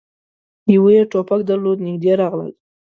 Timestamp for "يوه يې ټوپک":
0.73-1.39